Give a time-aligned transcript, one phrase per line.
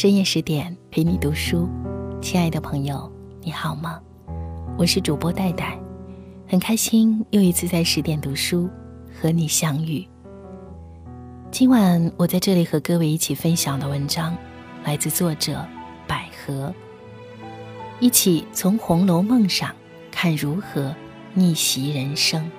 [0.00, 1.68] 深夜十点陪你读书，
[2.22, 3.12] 亲爱的朋友，
[3.42, 4.00] 你好吗？
[4.78, 5.78] 我是主播戴戴，
[6.48, 8.66] 很开心又一次在十点读书
[9.20, 10.08] 和你相遇。
[11.50, 14.34] 今晚我在这里和各位一起分享的文章，
[14.84, 15.62] 来自作者
[16.06, 16.72] 百合。
[17.98, 19.70] 一起从《红楼梦》上
[20.10, 20.96] 看如何
[21.34, 22.50] 逆袭人生。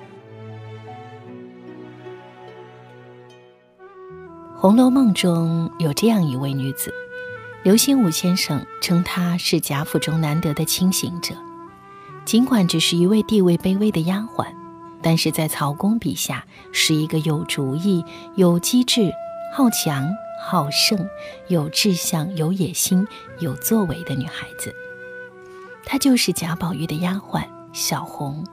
[4.60, 6.94] 《红楼梦》中有这样一位女子，
[7.64, 11.34] 刘心武先生称她是贾府中难得的清醒者。
[12.24, 14.46] 尽管只是一位地位卑微的丫鬟，
[15.00, 18.04] 但是在曹公笔下是一个有主意、
[18.34, 19.12] 有机智、
[19.54, 20.10] 好强、
[20.44, 21.08] 好胜、
[21.46, 23.06] 有志向、有野心、
[23.38, 24.74] 有作为的女孩子。
[25.84, 28.44] 她就是贾宝玉的丫鬟小红。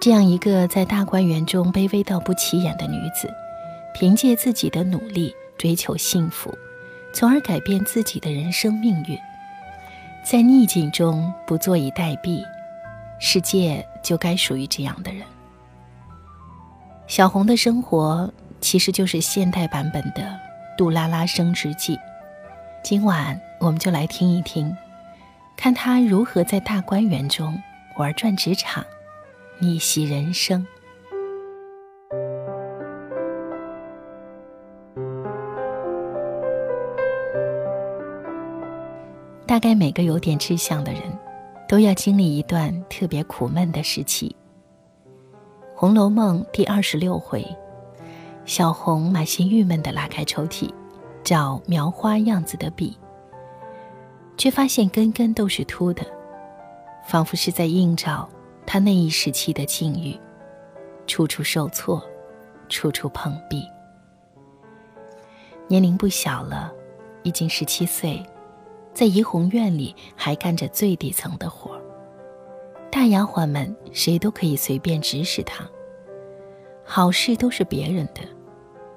[0.00, 3.28] 这样一个在大观园中卑微到不起眼的女子，
[3.98, 6.56] 凭借自己的努力追求幸福，
[7.18, 9.18] 从而改变自己的人生命运。
[10.22, 12.44] 在逆境中不坐以待毙，
[13.18, 15.26] 世界就该属于这样的人。
[17.08, 20.22] 小红的生活其实就是现代版本的
[20.78, 21.96] 《杜拉拉升职记》。
[22.84, 24.72] 今晚我们就来听一听。
[25.56, 27.60] 看她如何在大观园中
[27.96, 28.86] 玩转职场，
[29.58, 30.64] 逆袭人生。
[39.58, 41.02] 大概每个有点志向的人，
[41.68, 44.36] 都要经历一段特别苦闷的时期。
[45.74, 47.44] 《红楼梦》第二十六回，
[48.44, 50.72] 小红满心郁闷的拉开抽屉，
[51.24, 52.96] 找描花样子的笔。
[54.36, 56.06] 却发现根根都是秃的，
[57.04, 58.28] 仿佛是在映照
[58.64, 60.16] 他那一时期的境遇，
[61.08, 62.00] 处处受挫，
[62.68, 63.64] 处处碰壁。
[65.66, 66.72] 年龄不小了，
[67.24, 68.24] 已经十七岁，
[68.98, 71.80] 在怡红院里还干着最底层的活儿
[72.90, 75.64] 大丫鬟们谁都可以随便指使他，
[76.84, 78.22] 好事都是别人的，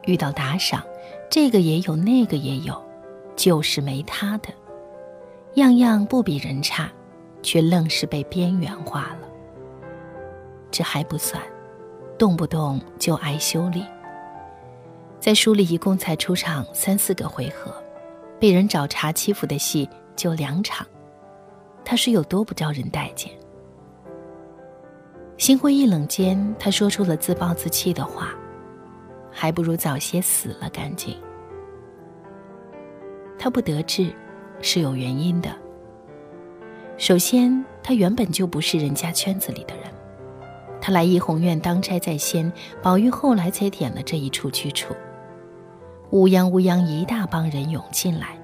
[0.05, 0.83] 遇到打赏，
[1.29, 2.83] 这个也有，那个也有，
[3.35, 4.49] 就是没他的。
[5.53, 6.91] 样样不比人差，
[7.43, 9.29] 却愣是被边缘化了。
[10.71, 11.39] 这还不算，
[12.17, 13.85] 动不动就挨修理。
[15.19, 17.71] 在书里一共才出场三四个回合，
[18.41, 20.85] 被人找茬欺负的戏就两场，
[21.85, 23.31] 他是有多不招人待见？
[25.37, 28.33] 心灰意冷间，他说出了自暴自弃的话
[29.31, 31.15] ：“还不如早些死了干净。”
[33.39, 34.11] 他不得志。
[34.63, 35.49] 是有原因的。
[36.95, 39.85] 首先，他原本就不是人家圈子里的人。
[40.79, 44.95] 他来怡红院当差在先，宝玉后来才点了这一处居处。
[46.11, 48.37] 乌泱乌泱一大帮人涌进来，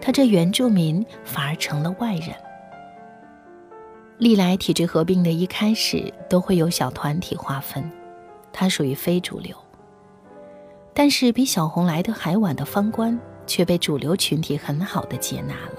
[0.00, 2.30] 他这原住民反而成了外人。
[4.18, 7.90] 历来体制合并的一开始都会有小团体划分，
[8.52, 9.56] 他属于非主流。
[10.92, 13.18] 但是比小红来的还晚的方官。
[13.46, 15.78] 却被主流群体很好的接纳了。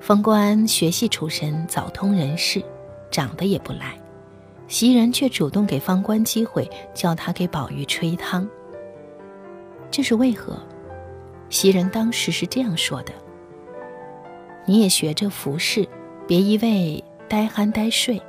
[0.00, 2.60] 方官学戏出身，早通人事，
[3.08, 3.96] 长得也不赖，
[4.66, 8.48] 袭人却主动给方官机会，叫他给宝玉吹汤。
[9.90, 10.58] 这是为何？
[11.50, 13.12] 袭人当时是这样说的
[14.66, 15.88] ：“你也学着服侍，
[16.26, 18.20] 别一味呆憨呆睡。”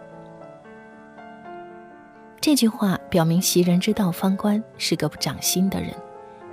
[2.41, 5.91] 这句话表明袭人知道方官是个不长心的人。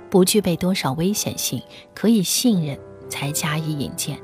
[0.09, 1.61] 不具备多少危险性，
[1.93, 2.79] 可以信任，
[3.09, 4.17] 才加以引荐。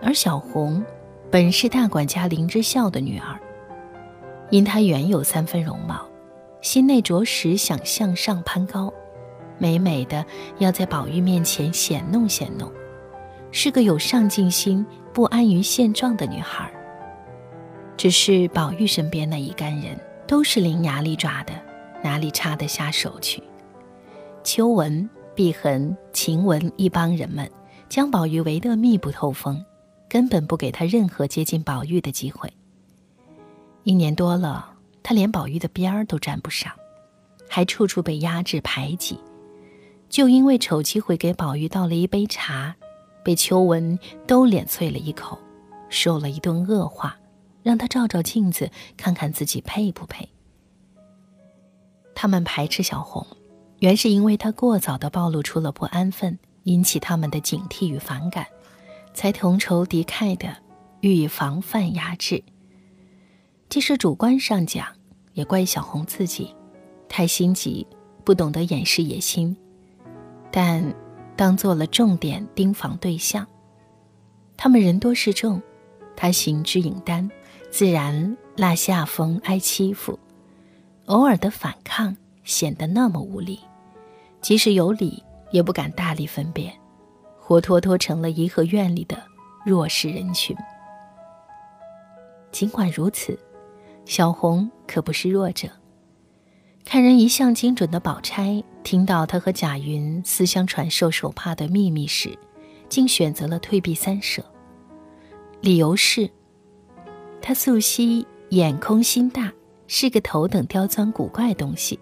[0.00, 0.84] 而小红
[1.32, 3.36] 本是大管家林之孝的女儿，
[4.50, 6.08] 因她原有三分容貌，
[6.62, 8.92] 心内着实想向上攀高，
[9.60, 10.24] 美美的
[10.58, 12.72] 要在宝玉面前显弄显弄，
[13.52, 16.72] 是个有上进心、不安于现状的女孩。
[17.96, 19.94] 只是宝玉身边那一干人
[20.26, 21.52] 都是伶牙俐爪的，
[22.02, 23.42] 哪里插得下手去？
[24.42, 27.48] 秋纹、碧痕、晴雯一帮人们
[27.90, 29.62] 将宝玉围得密不透风，
[30.08, 32.50] 根本不给他任何接近宝玉的机会。
[33.82, 34.70] 一年多了，
[35.02, 36.72] 他连宝玉的边儿都沾不上，
[37.48, 39.18] 还处处被压制排挤。
[40.10, 42.76] 就因为瞅机会给宝玉倒了一杯茶，
[43.24, 45.38] 被秋纹都脸啐了一口，
[45.88, 47.16] 说了一顿恶话，
[47.62, 50.28] 让他照照镜子，看看自己配不配。
[52.14, 53.26] 他们排斥小红。
[53.78, 58.46] 原是因为他过早的暴露出了不安分，引起他们的警惕与反感，
[59.14, 60.54] 才同仇敌忾的
[61.00, 62.44] 予以防范压制。
[63.70, 64.86] 即使主观上讲，
[65.32, 66.54] 也怪小红自己
[67.08, 67.86] 太心急，
[68.22, 69.56] 不懂得掩饰野心。
[70.50, 70.94] 但
[71.36, 73.46] 当做了重点盯防对象。
[74.56, 75.60] 他们人多势众，
[76.16, 77.30] 他行之影单，
[77.70, 80.18] 自然落下风挨欺负。
[81.06, 83.58] 偶尔的反抗显得那么无力，
[84.40, 86.72] 即使有理，也不敢大力分辨，
[87.38, 89.16] 活脱脱成了颐和院里的
[89.64, 90.56] 弱势人群。
[92.52, 93.38] 尽管如此，
[94.04, 95.68] 小红可不是弱者。
[96.84, 102.36] 看人一向精准的宝钗，听到他和贾云私相传授手帕的秘密时，
[102.88, 104.44] 竟选择了退避三舍。
[105.60, 106.30] 理由是，
[107.40, 109.52] 他素昔眼空心大。
[109.92, 111.98] 是个头等刁钻古怪东西，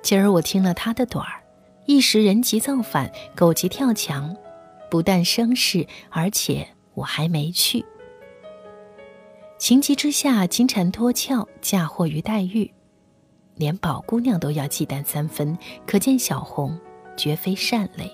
[0.00, 1.42] 今儿我听了他的短儿，
[1.84, 4.34] 一时人急造反，狗急跳墙，
[4.90, 7.84] 不但生事，而且我还没去。
[9.58, 12.72] 情急之下，金蝉脱壳，嫁祸于黛玉，
[13.56, 15.56] 连宝姑娘都要忌惮三分，
[15.86, 16.78] 可见小红
[17.16, 18.10] 绝非善类。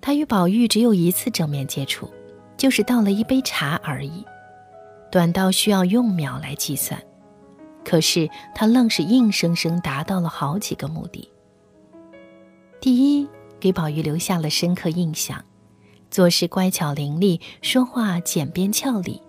[0.00, 2.08] 他与宝玉只有一次正面接触，
[2.56, 4.24] 就是倒了一杯茶而已。
[5.10, 7.02] 短到需要用秒来计算，
[7.84, 11.28] 可是他愣是硬生生达到了好几个目的。
[12.80, 13.26] 第一，
[13.58, 15.42] 给宝玉留下了深刻印象，
[16.10, 19.20] 做事乖巧伶俐，说话简便俏丽，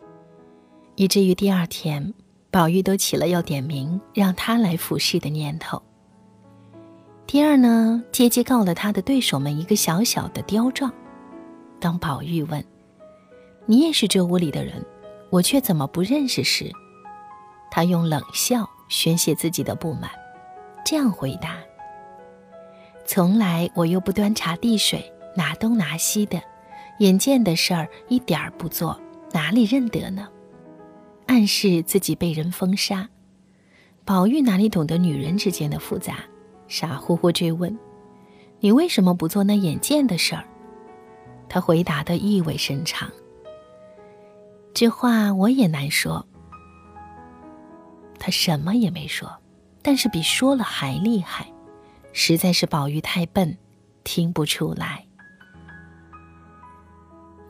[0.96, 2.14] 以至于第二天，
[2.52, 5.82] 宝玉都起了要点名让他来服侍的念头。
[7.28, 10.92] 第二呢，接机告了他的对手们一个小小的刁状。
[11.80, 12.64] 当宝玉问
[13.68, 14.84] ：“你也是这屋里的人？”
[15.30, 16.72] 我却怎么不认识时，
[17.70, 20.10] 他用冷笑宣泄自己的不满，
[20.84, 21.58] 这样回答
[23.06, 26.42] ：“从来我又不端茶递水，拿东拿西的，
[26.98, 29.00] 眼见的事儿一点儿不做，
[29.32, 30.28] 哪里认得呢？”
[31.30, 33.08] 暗示自己被人封杀。
[34.04, 36.24] 宝玉哪里懂得女人之间的复杂，
[36.68, 37.78] 傻乎乎追问
[38.60, 40.44] ：“你为什么不做那眼见的事儿？”
[41.48, 43.08] 他回答的意味深长。
[44.74, 46.26] 这话我也难说。
[48.18, 49.32] 他什么也没说，
[49.84, 51.46] 但是比说了还厉害，
[52.12, 53.56] 实在是宝玉太笨，
[54.04, 55.06] 听不出来。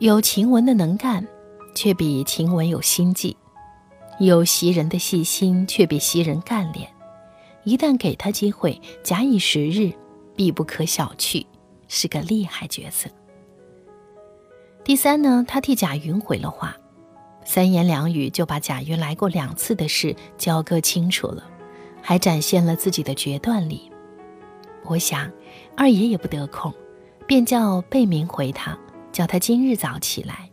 [0.00, 1.26] 有晴雯的能干，
[1.74, 3.34] 却比晴雯有心计；
[4.20, 6.86] 有袭人的细心，却比袭人干练。
[7.64, 9.90] 一旦给他机会，假以时日，
[10.36, 11.46] 必不可小觑，
[11.88, 13.08] 是个厉害角色。
[14.84, 16.76] 第三呢，他替贾云回了话。
[17.46, 21.42] 三言两语就把贾云来过两次的事交割清楚了，
[22.02, 23.90] 还展现了自己的决断力。
[24.84, 25.32] 我想，
[25.74, 26.70] 二爷也不得空，
[27.26, 28.78] 便叫贝明回他，
[29.12, 30.49] 叫他今日早起来。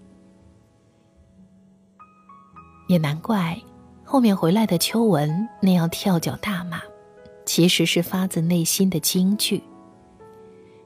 [2.87, 3.57] 也难怪
[4.03, 6.81] 后面回来的秋文那样跳脚大骂，
[7.45, 9.61] 其实是发自内心的惊惧。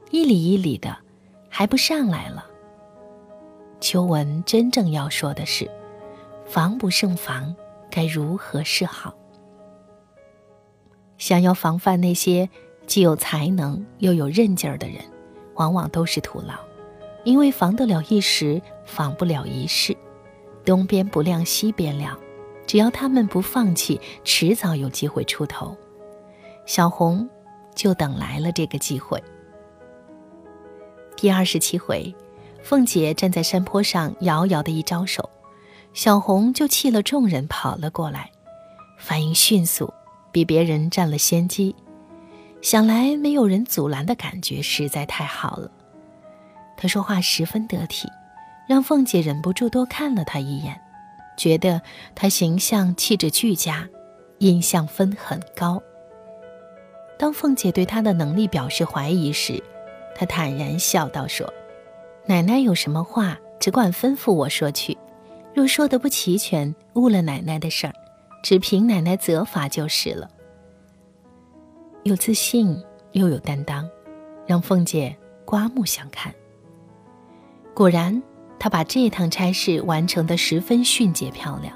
[0.09, 0.97] 一里一里的，
[1.49, 2.45] 还不上来了。
[3.79, 5.69] 秋文真正要说的是。
[6.45, 7.55] 防不胜防，
[7.89, 9.15] 该如何是好？
[11.17, 12.49] 想要防范那些
[12.85, 14.97] 既有才能又有韧劲儿的人，
[15.53, 16.55] 往往都是徒劳，
[17.23, 19.95] 因为防得了一时，防不了一世。
[20.63, 22.17] 东边不亮西边亮，
[22.67, 25.75] 只要他们不放弃，迟早有机会出头。
[26.65, 27.27] 小红
[27.75, 29.21] 就等来了这个机会。
[31.17, 32.13] 第二十七回，
[32.63, 35.29] 凤姐站在山坡上，遥遥的一招手。
[35.93, 38.31] 小红就气了众人，跑了过来，
[38.97, 39.93] 反应迅速，
[40.31, 41.75] 比别人占了先机。
[42.61, 45.69] 想来没有人阻拦的感觉实在太好了。
[46.77, 48.07] 他说话十分得体，
[48.71, 50.79] 让凤姐忍不住多看了他一眼，
[51.35, 51.81] 觉得
[52.15, 53.85] 他形象气质俱佳，
[54.37, 55.83] 印象分很高。
[57.19, 59.61] 当凤姐对他的能力表示怀疑时，
[60.15, 61.53] 他坦然笑道：“说，
[62.25, 64.97] 奶奶有什么话，只管吩咐我说去。”
[65.53, 67.93] 若说的不齐全，误了奶奶的事儿，
[68.41, 70.29] 只凭奶奶责罚就是了。
[72.03, 73.85] 有自信又有担当，
[74.47, 75.13] 让凤姐
[75.43, 76.33] 刮目相看。
[77.73, 78.23] 果然，
[78.63, 81.75] 他把这趟差事完成的十分迅捷漂亮。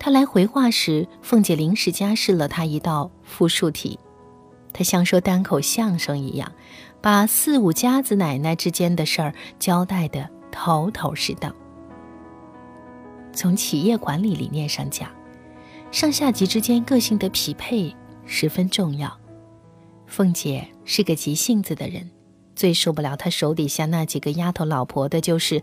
[0.00, 3.96] 他来回话时，凤姐临时加试了他一道复述题，
[4.72, 6.50] 他像说单口相声一样，
[7.00, 11.54] 把四五家子奶奶之间的事儿交代的头头是道。
[13.32, 15.08] 从企业管理理念上讲，
[15.92, 19.16] 上下级之间个性的匹配十分重要。
[20.08, 22.10] 凤姐是个急性子的人，
[22.56, 25.62] 最受不了他手底下那几个丫头老婆的，就是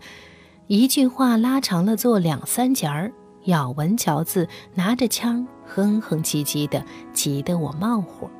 [0.68, 3.12] 一句话拉长了做两三节儿，
[3.44, 6.82] 咬文嚼字，拿着枪哼哼唧唧的，
[7.12, 8.30] 急得我冒火。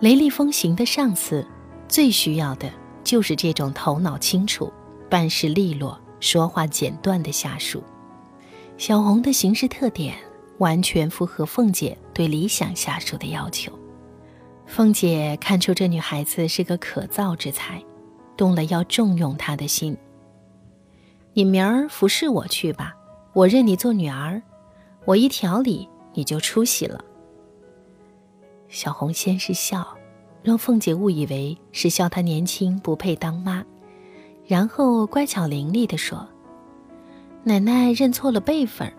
[0.00, 1.44] 雷厉风行的上司，
[1.88, 2.70] 最需要的
[3.02, 4.70] 就是这种头脑清楚、
[5.08, 7.82] 办事利落、说话简短的下属。
[8.76, 10.16] 小红的行事特点
[10.58, 13.72] 完全符合凤姐对理想下属的要求。
[14.66, 17.82] 凤姐看出这女孩子是个可造之才，
[18.36, 19.96] 动了要重用她的心。
[21.32, 22.94] 你明儿服侍我去吧，
[23.32, 24.42] 我认你做女儿，
[25.04, 27.04] 我一调理你就出息了。
[28.68, 29.86] 小红先是笑，
[30.42, 33.64] 让凤姐误以为是笑她年轻不配当妈，
[34.46, 36.26] 然后乖巧伶俐地说
[37.44, 38.92] ：“奶奶认错了辈分，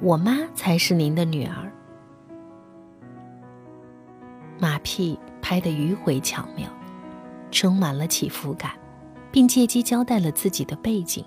[0.00, 1.72] 我妈才是您的女儿。”
[4.58, 6.68] 马屁拍得迂回巧妙，
[7.50, 8.72] 充满了起伏感，
[9.30, 11.24] 并借机交代了自己的背景。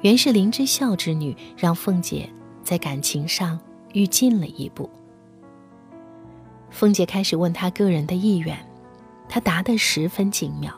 [0.00, 2.28] 原是林之孝之女，让凤姐
[2.62, 3.58] 在感情上
[3.92, 4.88] 愈进了一步。
[6.70, 8.56] 凤姐开始问他个人的意愿，
[9.28, 10.72] 他答得十分精妙。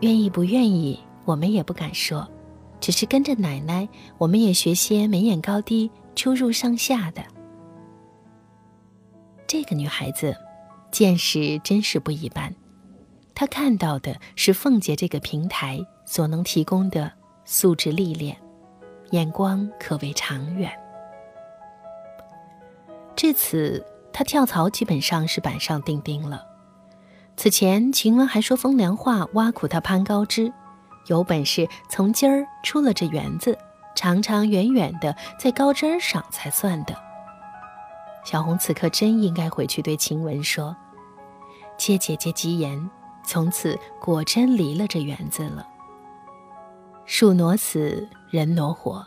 [0.00, 2.28] 愿意不愿意，我们也不敢说，
[2.80, 7.24] 只是跟着奶奶，我们也学些眉眼高低、出入上下的。
[9.46, 10.36] 这个女孩子，
[10.90, 12.54] 见识真是不一般。
[13.34, 17.10] 她看到的是凤姐这个平台所能提供的
[17.44, 18.36] 素质历练，
[19.10, 20.70] 眼光可谓长远。
[23.16, 26.46] 至此，她跳槽基本上是板上钉钉了。
[27.36, 30.52] 此前，晴雯还说风凉话挖苦她攀高枝，
[31.06, 33.58] 有本事从今儿出了这园子，
[33.96, 37.03] 长长远远的在高枝上才算的。
[38.24, 40.74] 小红此刻真应该回去对晴雯说
[41.76, 42.90] ：“借姐姐吉言，
[43.22, 45.66] 从此果真离了这园子了。
[47.04, 49.06] 树挪死，人挪活，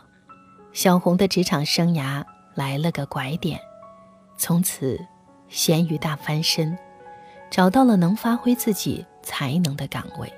[0.72, 3.58] 小红的职场生涯来了个拐点，
[4.36, 4.98] 从此
[5.48, 6.78] 咸鱼大翻身，
[7.50, 10.32] 找到了能发挥自己才能的岗位。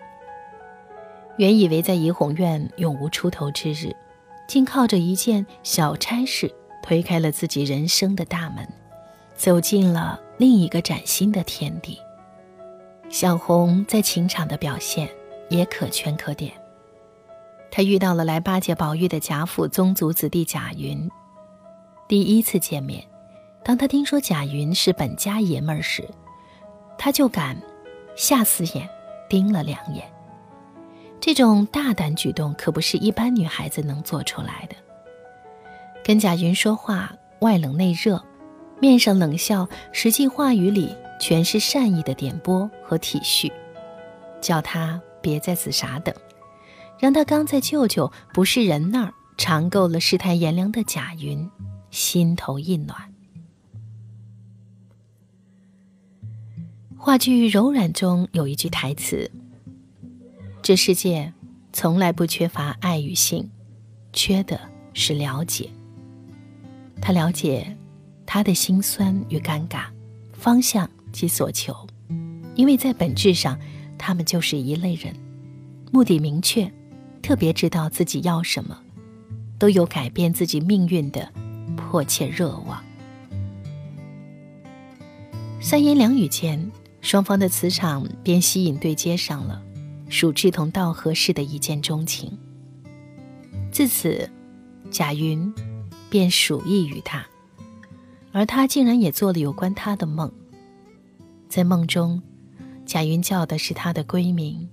[1.37, 3.95] 原以为在怡红院永无出头之日，
[4.49, 6.51] 竟靠着一件小差事。”
[6.91, 8.69] 推开了自己人生的大门，
[9.37, 11.97] 走进了另一个崭新的天地。
[13.09, 15.09] 小红在情场的表现
[15.51, 16.53] 也可圈可点。
[17.71, 21.09] 她遇到了来巴结宝玉的贾府宗族子弟贾云。
[22.09, 23.05] 第一次见面，
[23.63, 26.05] 当他听说贾云是本家爷们儿时，
[26.99, 27.57] 他就敢
[28.17, 28.91] 下死眼
[29.29, 30.11] 盯了两眼。
[31.21, 34.75] 这种大胆举动可不是一般女孩子能做出来的。
[36.03, 38.23] 跟贾云说话，外冷内热，
[38.81, 43.53] 面上冷笑，实际话语里全是善意的点拨和体恤，
[44.41, 46.15] 叫他别在此傻等，
[46.99, 51.49] 让他刚在舅舅不是人那儿尝够了世态炎凉的贾云，
[51.91, 52.97] 心头一暖。
[56.97, 59.31] 话剧《柔软》中有一句台词
[60.61, 61.33] ：“这世界
[61.73, 63.51] 从来不缺乏爱与性，
[64.13, 64.61] 缺的
[64.93, 65.71] 是了解。”
[67.01, 67.77] 他了解
[68.27, 69.85] 他的心酸与尴尬，
[70.33, 71.75] 方向及所求，
[72.55, 73.59] 因为在本质上，
[73.99, 75.15] 他们就是一类人，
[75.91, 76.71] 目的明确，
[77.23, 78.79] 特别知道自己要什么，
[79.59, 81.33] 都有改变自己命运的
[81.77, 82.83] 迫切热望。
[85.61, 89.61] 三言两语间，双方的磁场便吸引对接上了，
[90.09, 92.39] 属志同道合式的一见钟情。
[93.73, 94.31] 自此，
[94.91, 95.53] 贾云。
[96.11, 97.25] 便属意于他，
[98.33, 100.31] 而他竟然也做了有关他的梦。
[101.49, 102.21] 在梦中，
[102.85, 104.69] 贾云叫的是他的闺名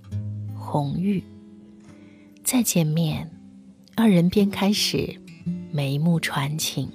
[0.56, 1.24] 红玉。
[2.44, 3.29] 再见面，
[3.96, 5.15] 二人便开始
[5.72, 6.89] 眉目传情。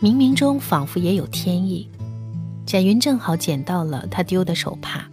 [0.00, 1.88] 冥冥中仿佛也有天意，
[2.66, 5.08] 贾云正好捡到了他丢的手帕。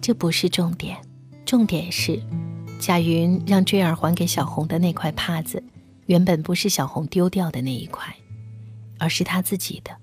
[0.00, 0.98] 这不是重点，
[1.44, 2.20] 重点是。
[2.82, 5.62] 贾云让坠儿还给小红的那块帕子，
[6.06, 8.12] 原本不是小红丢掉的那一块，
[8.98, 9.96] 而是他自己的。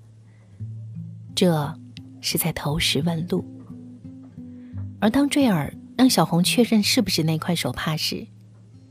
[1.34, 1.78] 这
[2.22, 3.44] 是在投石问路。
[4.98, 8.26] 而当坠儿让小红确认是不是那块手帕时，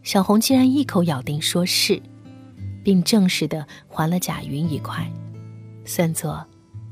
[0.04, 2.00] 小红竟然一口咬定说是，
[2.84, 5.12] 并正式的还了贾云一块，
[5.84, 6.46] 算作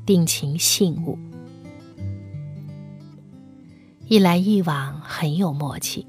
[0.04, 1.16] 定情信物。
[4.08, 6.04] 一来一往，很有默契。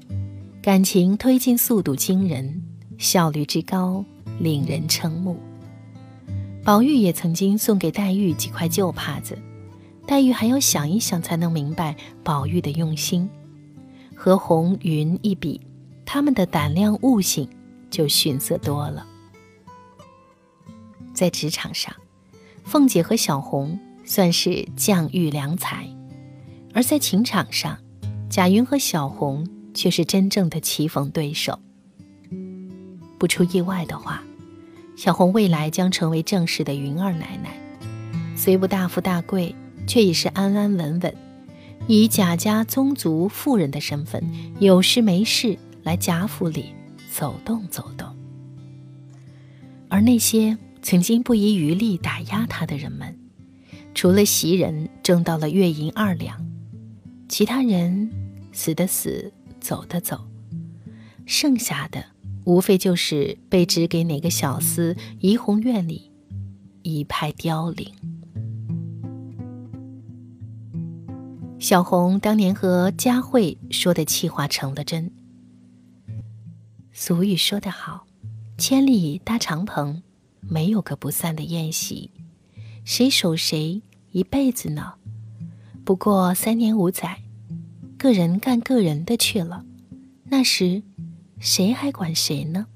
[0.62, 2.62] 感情推进速度惊人，
[2.98, 4.04] 效率之高
[4.38, 5.40] 令人瞠目。
[6.62, 9.38] 宝玉也曾经送给黛玉几块旧帕子，
[10.06, 13.26] 黛玉还要想一想才能明白宝玉的用心。
[14.14, 15.58] 和红云一比，
[16.04, 17.48] 他们的胆量悟性
[17.88, 19.06] 就逊色多了。
[21.14, 21.90] 在职场上，
[22.64, 25.86] 凤姐和小红算是将遇良才；
[26.74, 27.78] 而在情场上，
[28.28, 31.58] 贾云和小红却是真正的棋逢对手。
[33.18, 34.22] 不出意外的话，
[34.96, 37.58] 小红未来将成为正式的云儿奶奶，
[38.36, 39.54] 虽不大富大贵，
[39.86, 41.14] 却已是安安稳稳，
[41.86, 44.22] 以贾家宗族妇人的身份，
[44.58, 46.66] 有事没事来贾府里
[47.12, 48.08] 走动走动。
[49.88, 53.18] 而那些曾经不遗余力打压她的人们，
[53.94, 56.46] 除了袭人挣到了月银二两，
[57.28, 58.10] 其他人
[58.52, 60.26] 死的死，走的走，
[61.26, 62.04] 剩下的
[62.44, 66.10] 无非就是被指给哪个小厮怡红院里
[66.82, 67.92] 一派凋零。
[71.58, 75.12] 小红当年和佳慧说的气话成了真。
[76.92, 78.06] 俗语说得好。
[78.58, 80.02] 千里搭长棚，
[80.42, 82.10] 没有个不散的宴席，
[82.84, 84.96] 谁守谁一辈子呢？
[85.82, 87.22] 不过三年五载，
[88.00, 89.62] 个人干个人的去了，
[90.24, 90.82] 那时
[91.38, 92.66] 谁还管谁呢？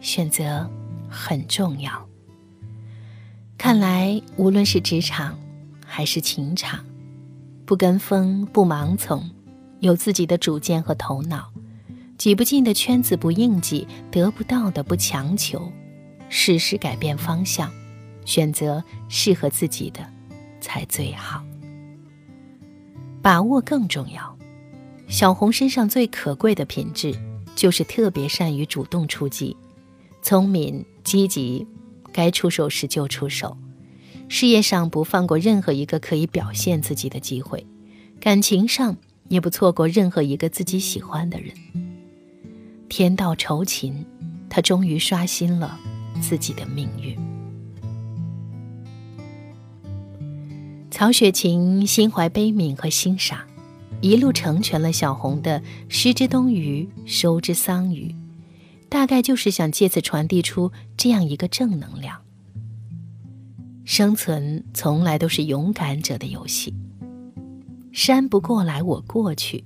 [0.00, 0.70] 选择
[1.10, 2.08] 很重要。
[3.58, 5.38] 看来无论是职场
[5.84, 6.82] 还是情场，
[7.66, 9.28] 不跟风，不盲从。
[9.80, 11.52] 有自己的主见和头脑，
[12.16, 15.70] 挤不进的圈子不应挤，得不到的不强求，
[16.30, 17.70] 适时改变方向，
[18.24, 20.08] 选择适合自己的
[20.62, 21.44] 才最好。
[23.20, 24.34] 把握更重要。
[25.08, 27.14] 小红身上最可贵的品质，
[27.54, 29.54] 就是特别善于主动出击，
[30.22, 31.66] 聪明积极，
[32.10, 33.54] 该出手时就出手，
[34.28, 37.66] 事业上不放过任何一个可以表现自己的机会，
[38.18, 38.96] 感情上。
[39.28, 41.54] 也不错过任何一个自己喜欢的人。
[42.90, 44.04] 天道酬勤，
[44.50, 45.78] 他终于刷新了
[46.20, 47.16] 自己的命运。
[50.92, 53.40] 曹雪芹心怀悲悯和欣赏，
[54.02, 58.14] 一路成全了小红的“失之东隅，收之桑榆”，
[58.90, 62.20] 大概就是想借此传递出这样一个正能量：
[63.86, 66.74] 生存从来都是勇敢者的游戏。
[67.90, 69.64] 山不过来，我过去。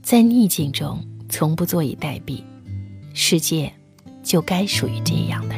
[0.00, 2.40] 在逆境中，从不坐以待毙，
[3.14, 3.72] 世界
[4.22, 5.53] 就该属于这样的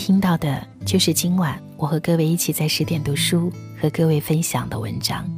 [0.00, 5.30] 听到的，就是今晚我和各位一起在十点读书和各位分享的文章，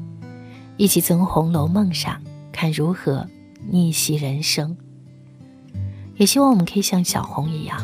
[0.77, 2.23] 一起从《红楼梦》上。
[2.53, 3.27] 看如何
[3.69, 4.77] 逆袭人生，
[6.17, 7.77] 也希望我们可以像小红一样，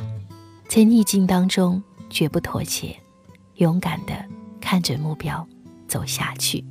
[0.68, 2.94] 在逆境当中绝不妥协，
[3.56, 4.12] 勇敢的
[4.60, 5.44] 看准目标
[5.88, 6.64] 走下去。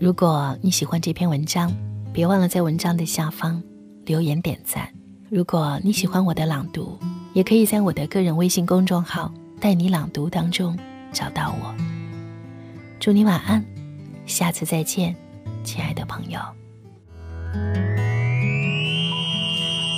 [0.00, 1.70] 如果你喜欢这篇文章，
[2.14, 3.62] 别忘了在文章的下方
[4.06, 4.88] 留言点赞。
[5.28, 6.98] 如果你喜欢我的朗读，
[7.34, 10.78] 也可以在我的个人微信公众号“带你朗读”当中
[11.12, 11.74] 找到我。
[13.00, 13.64] 祝你晚安，
[14.26, 15.16] 下次再见，
[15.64, 16.38] 亲爱的朋友。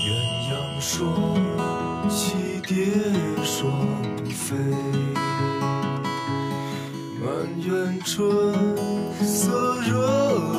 [0.05, 0.12] 鸳
[0.49, 1.12] 鸯双
[2.09, 2.35] 栖
[2.66, 2.77] 蝶
[3.42, 3.73] 双
[4.29, 4.57] 飞，
[7.20, 7.27] 满
[7.66, 8.55] 园春
[9.25, 10.54] 色惹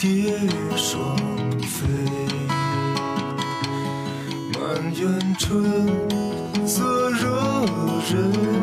[0.00, 0.32] 蝶
[0.76, 1.16] 双
[1.60, 1.88] 飞。
[4.52, 5.64] 满园春
[6.64, 7.26] 色惹
[8.08, 8.57] 人